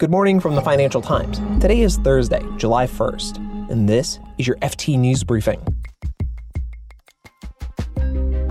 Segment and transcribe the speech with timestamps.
[0.00, 1.40] Good morning from the Financial Times.
[1.60, 3.36] Today is Thursday, July 1st,
[3.70, 5.60] and this is your FT News Briefing.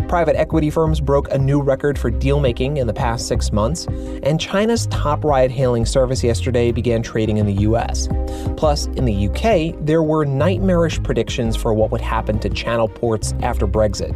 [0.08, 3.88] Private equity firms broke a new record for deal making in the past six months,
[4.22, 8.08] and China's top ride hailing service yesterday began trading in the US.
[8.56, 13.34] Plus, in the UK, there were nightmarish predictions for what would happen to channel ports
[13.42, 14.14] after Brexit.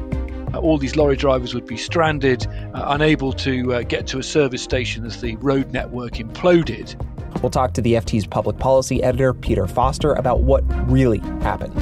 [0.53, 2.45] All these lorry drivers would be stranded,
[2.75, 6.95] uh, unable to uh, get to a service station as the road network imploded.
[7.41, 11.77] We'll talk to the FT's public policy editor, Peter Foster, about what really happened.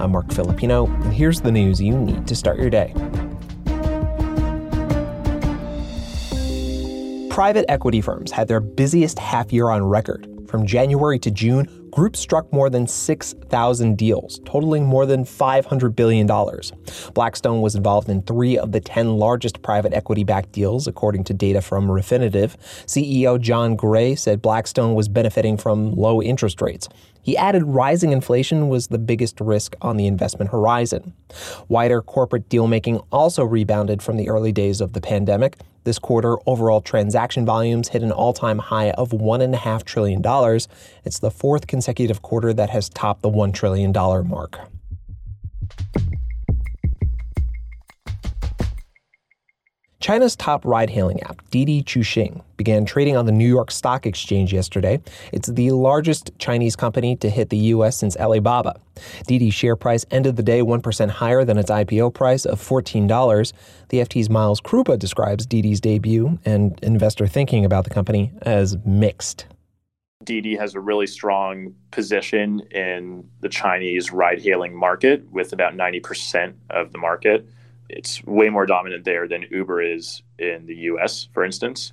[0.00, 2.92] I'm Marc Filippino, and here's the news you need to start your day.
[7.30, 10.28] Private equity firms had their busiest half year on record.
[10.46, 16.26] From January to June, groups struck more than 6,000 deals, totaling more than $500 billion.
[17.14, 21.34] Blackstone was involved in three of the 10 largest private equity backed deals, according to
[21.34, 22.56] data from Refinitiv.
[22.86, 26.88] CEO Jon Gray said Blackstone was benefiting from low interest rates.
[27.22, 31.14] He added rising inflation was the biggest risk on the investment horizon.
[31.68, 35.56] Wider corporate deal making also rebounded from the early days of the pandemic.
[35.84, 40.60] This quarter, overall transaction volumes hit an all time high of $1.5 trillion.
[41.04, 44.58] It's the fourth consecutive quarter that has topped the $1 trillion mark.
[50.02, 54.52] China's top ride hailing app, Didi Chuxing, began trading on the New York Stock Exchange
[54.52, 55.00] yesterday.
[55.32, 57.98] It's the largest Chinese company to hit the U.S.
[57.98, 58.80] since Alibaba.
[59.28, 63.52] Didi's share price ended the day 1% higher than its IPO price of $14.
[63.90, 69.46] The FT's Miles Kruppa describes Didi's debut and investor thinking about the company as mixed.
[70.24, 76.54] Didi has a really strong position in the Chinese ride hailing market with about 90%
[76.70, 77.46] of the market
[77.92, 81.92] it's way more dominant there than Uber is in the US, for instance.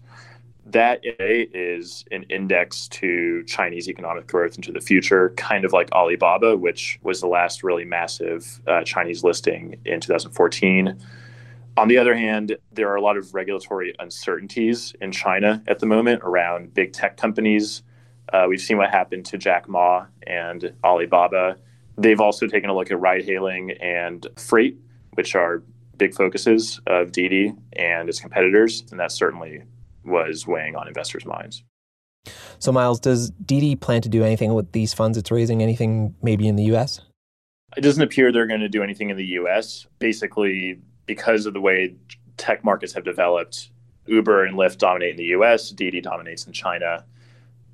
[0.65, 6.55] That is an index to Chinese economic growth into the future, kind of like Alibaba,
[6.55, 10.99] which was the last really massive uh, Chinese listing in 2014.
[11.77, 15.85] On the other hand, there are a lot of regulatory uncertainties in China at the
[15.85, 17.83] moment around big tech companies.
[18.31, 21.57] Uh, we've seen what happened to Jack Ma and Alibaba.
[21.97, 24.77] They've also taken a look at ride hailing and freight,
[25.13, 25.63] which are
[25.99, 29.61] big focuses of Didi and its competitors, and that certainly
[30.03, 31.63] was weighing on investors' minds.
[32.57, 35.61] So, Miles, does Didi plan to do anything with these funds it's raising?
[35.61, 37.01] Anything maybe in the U.S.?
[37.77, 39.85] It doesn't appear they're going to do anything in the U.S.
[39.99, 41.95] Basically, because of the way
[42.37, 43.69] tech markets have developed,
[44.07, 45.69] Uber and Lyft dominate in the U.S.
[45.69, 47.05] Didi dominates in China.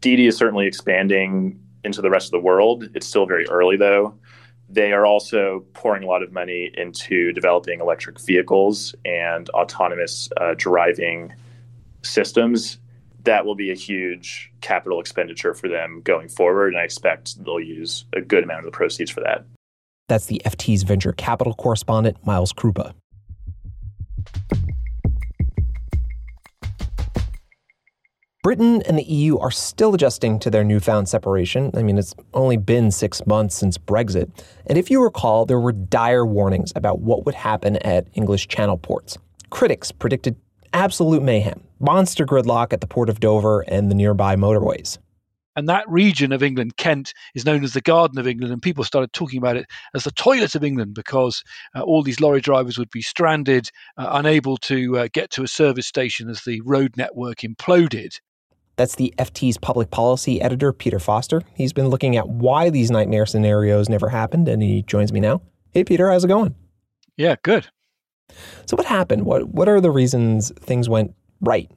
[0.01, 2.89] Didi is certainly expanding into the rest of the world.
[2.93, 4.15] It's still very early, though.
[4.67, 10.55] They are also pouring a lot of money into developing electric vehicles and autonomous uh,
[10.57, 11.33] driving
[12.01, 12.79] systems.
[13.23, 17.59] That will be a huge capital expenditure for them going forward, and I expect they'll
[17.59, 19.45] use a good amount of the proceeds for that.
[20.07, 22.93] That's the FT's venture capital correspondent, Miles Kruppa.
[28.45, 31.72] Britain and the EU are still adjusting to their newfound separation.
[31.73, 34.29] I mean, it's only been six months since Brexit.
[34.67, 38.78] And if you recall, there were dire warnings about what would happen at English Channel
[38.78, 39.17] ports.
[39.50, 40.35] Critics predicted
[40.73, 45.00] absolute mayhem, monster gridlock at the port of Dover and the nearby motorways.
[45.55, 48.84] And that region of England, Kent, is known as the Garden of England, and people
[48.84, 52.78] started talking about it as the toilet of England because uh, all these lorry drivers
[52.78, 56.95] would be stranded, uh, unable to uh, get to a service station as the road
[56.95, 58.19] network imploded.
[58.75, 61.41] That's the FT's public policy editor, Peter Foster.
[61.53, 65.41] He's been looking at why these nightmare scenarios never happened, and he joins me now.
[65.71, 66.55] Hey, Peter, how's it going?
[67.17, 67.67] Yeah, good.
[68.65, 69.25] So, what happened?
[69.25, 71.69] What What are the reasons things went right?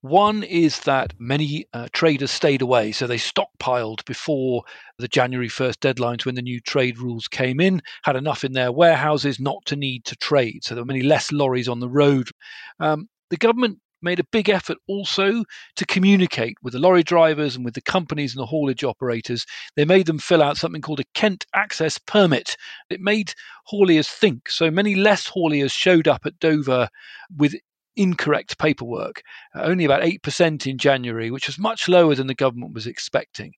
[0.00, 4.62] One is that many uh, traders stayed away, so they stockpiled before
[4.98, 8.70] the January 1st deadlines when the new trade rules came in, had enough in their
[8.70, 10.62] warehouses not to need to trade.
[10.62, 12.30] So there were many less lorries on the road.
[12.78, 15.44] Um, the government made a big effort also
[15.76, 19.44] to communicate with the lorry drivers and with the companies and the haulage operators.
[19.74, 22.56] They made them fill out something called a Kent Access Permit.
[22.88, 23.34] It made
[23.70, 24.48] hauliers think.
[24.48, 26.88] So many less hauliers showed up at Dover
[27.36, 27.54] with
[27.96, 29.22] incorrect paperwork,
[29.54, 33.52] uh, only about 8% in January, which was much lower than the government was expecting.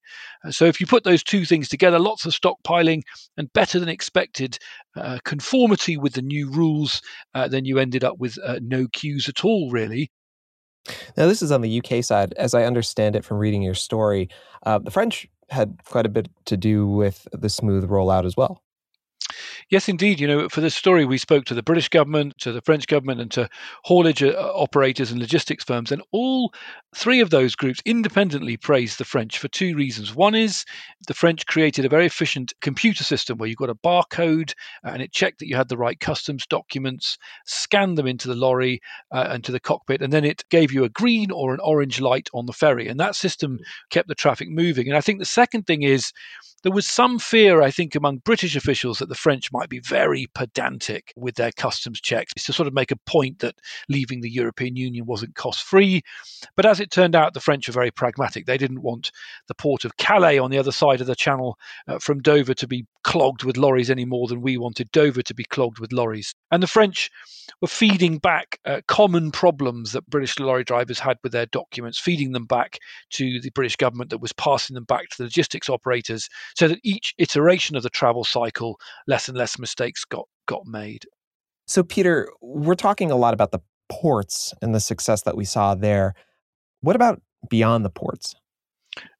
[0.44, 3.02] Uh, so, if you put those two things together, lots of stockpiling
[3.36, 4.58] and better than expected
[4.96, 7.02] uh, conformity with the new rules,
[7.34, 10.10] uh, then you ended up with uh, no queues at all, really.
[11.16, 12.32] Now, this is on the UK side.
[12.34, 14.28] As I understand it from reading your story,
[14.64, 18.62] uh, the French had quite a bit to do with the smooth rollout as well.
[19.70, 20.18] Yes, indeed.
[20.18, 23.20] You know, for this story, we spoke to the British government, to the French government,
[23.20, 23.50] and to
[23.84, 25.92] haulage uh, operators and logistics firms.
[25.92, 26.54] And all
[26.96, 30.14] three of those groups independently praised the French for two reasons.
[30.14, 30.64] One is
[31.06, 34.52] the French created a very efficient computer system where you got a barcode
[34.86, 38.34] uh, and it checked that you had the right customs documents, scanned them into the
[38.34, 38.80] lorry
[39.12, 42.00] uh, and to the cockpit, and then it gave you a green or an orange
[42.00, 42.88] light on the ferry.
[42.88, 43.58] And that system
[43.90, 44.88] kept the traffic moving.
[44.88, 46.10] And I think the second thing is
[46.62, 50.28] there was some fear, I think, among British officials that the French might be very
[50.34, 54.76] pedantic with their customs checks to sort of make a point that leaving the European
[54.76, 56.02] Union wasn't cost free.
[56.56, 58.46] But as it turned out, the French were very pragmatic.
[58.46, 59.12] They didn't want
[59.46, 62.66] the port of Calais on the other side of the channel uh, from Dover to
[62.66, 66.34] be clogged with lorries any more than we wanted Dover to be clogged with lorries.
[66.50, 67.10] And the French
[67.62, 72.32] were feeding back uh, common problems that British lorry drivers had with their documents, feeding
[72.32, 72.78] them back
[73.12, 76.80] to the British government that was passing them back to the logistics operators so that
[76.84, 81.06] each iteration of the travel cycle, less and less mistakes got, got made.
[81.66, 85.74] So, Peter, we're talking a lot about the ports and the success that we saw
[85.74, 86.14] there.
[86.82, 88.34] What about beyond the ports?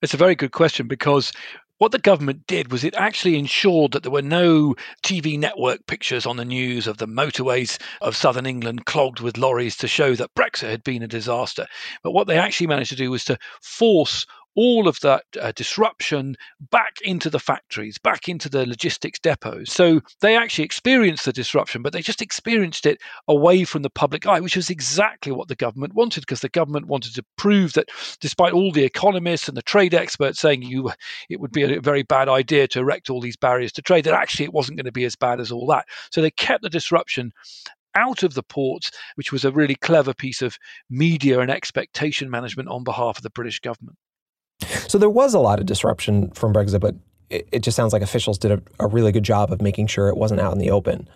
[0.03, 1.33] It's a very good question because
[1.79, 6.27] what the government did was it actually ensured that there were no TV network pictures
[6.27, 10.35] on the news of the motorways of southern England clogged with lorries to show that
[10.35, 11.67] Brexit had been a disaster.
[12.03, 14.27] But what they actually managed to do was to force
[14.59, 16.37] all of that uh, disruption
[16.73, 19.73] back into the factories, back into the logistics depots.
[19.73, 24.27] So they actually experienced the disruption, but they just experienced it away from the public
[24.27, 27.91] eye, which was exactly what the government wanted, because the government wanted to prove that
[28.21, 30.91] despite all the economists and the trade experts saying you
[31.31, 34.15] it would be a very bad idea to erect all these barriers to trade, that
[34.15, 35.87] actually it wasn't going to be as bad as all that.
[36.11, 37.33] So they kept the disruption
[37.95, 40.59] out of the ports, which was a really clever piece of
[40.91, 43.97] media and expectation management on behalf of the British government.
[44.89, 46.95] So there was a lot of disruption from Brexit, but
[47.31, 50.09] it, it just sounds like officials did a, a, really good job of making sure
[50.09, 51.09] it wasn't out in the open.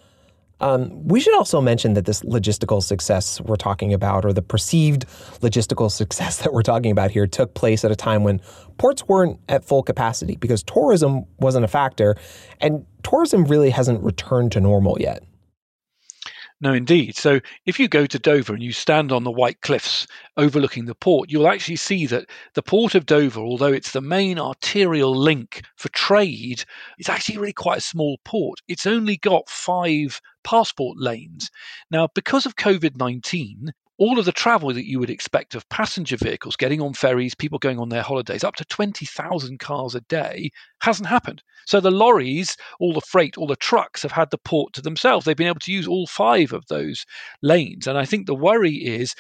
[0.61, 5.07] Um, we should also mention that this logistical success we're talking about, or the perceived
[5.41, 8.41] logistical success that we're talking about here, took place at a time when
[8.79, 12.17] ports weren't at full capacity because tourism wasn't a factor,
[12.61, 15.25] and tourism really hasn't returned to normal yet.
[16.63, 17.17] No, indeed.
[17.17, 20.07] So if you go to Dover and you stand on the white cliffs
[20.37, 24.39] overlooking the port, you'll actually see that the port of Dover, although it's the main
[24.39, 26.65] arterial link for trade,
[26.99, 28.61] it's actually really quite a small port.
[28.69, 31.51] It's only got five passport lanes.
[31.91, 36.17] Now, because of COVID 19, all of the travel that you would expect of passenger
[36.17, 40.51] vehicles getting on ferries, people going on their holidays, up to 20,000 cars a day,
[40.81, 41.43] hasn't happened.
[41.67, 45.25] So the lorries, all the freight, all the trucks have had the port to themselves.
[45.25, 47.05] They've been able to use all five of those
[47.43, 47.87] lanes.
[47.87, 49.15] And I think the worry is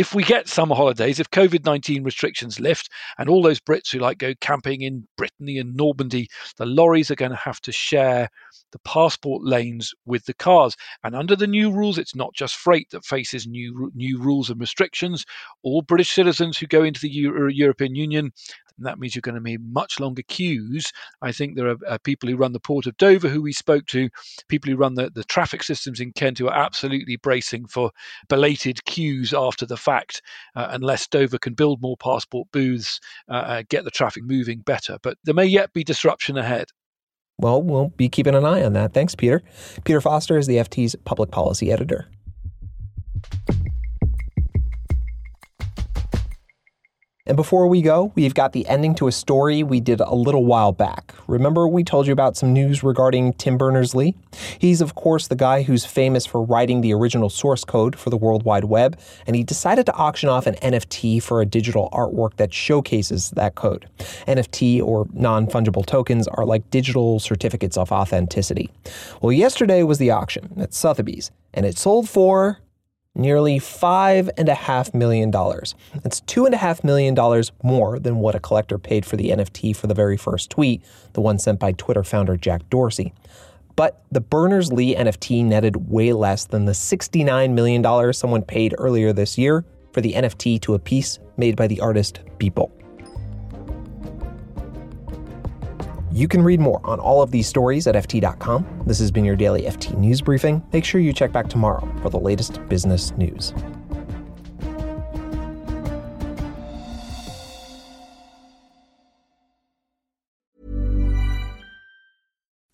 [0.00, 2.88] if we get summer holidays, if COVID 19 restrictions lift,
[3.18, 6.26] and all those Brits who like go camping in Brittany and Normandy,
[6.56, 8.30] the lorries are going to have to share
[8.72, 10.74] the passport lanes with the cars.
[11.04, 14.58] And under the new rules, it's not just freight that faces new new rules and
[14.58, 15.26] restrictions.
[15.62, 18.32] All British citizens who go into the Euro- European Union
[18.80, 20.90] and that means you're going to be much longer queues.
[21.20, 23.86] I think there are uh, people who run the port of Dover who we spoke
[23.86, 24.08] to,
[24.48, 27.90] people who run the, the traffic systems in Kent who are absolutely bracing for
[28.28, 30.22] belated queues after the fact,
[30.56, 34.96] uh, unless Dover can build more passport booths, uh, uh, get the traffic moving better.
[35.02, 36.68] But there may yet be disruption ahead.
[37.38, 38.92] Well, we'll be keeping an eye on that.
[38.92, 39.42] Thanks, Peter.
[39.84, 42.10] Peter Foster is the FT's public policy editor.
[47.30, 50.44] And before we go, we've got the ending to a story we did a little
[50.44, 51.14] while back.
[51.28, 54.16] Remember, we told you about some news regarding Tim Berners Lee?
[54.58, 58.16] He's, of course, the guy who's famous for writing the original source code for the
[58.16, 62.34] World Wide Web, and he decided to auction off an NFT for a digital artwork
[62.34, 63.88] that showcases that code.
[64.26, 68.72] NFT, or non fungible tokens, are like digital certificates of authenticity.
[69.22, 72.58] Well, yesterday was the auction at Sotheby's, and it sold for
[73.14, 75.30] nearly $5.5 million.
[75.30, 80.16] That's $2.5 million more than what a collector paid for the NFT for the very
[80.16, 83.12] first tweet, the one sent by Twitter founder Jack Dorsey.
[83.76, 89.12] But the Berners Lee NFT netted way less than the $69 million someone paid earlier
[89.12, 92.79] this year for the NFT to a piece made by the artist Beeple.
[96.12, 98.82] You can read more on all of these stories at FT.com.
[98.86, 100.62] This has been your daily FT News Briefing.
[100.72, 103.54] Make sure you check back tomorrow for the latest business news.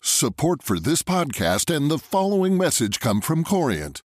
[0.01, 4.01] Support for this podcast and the following message come from Corient.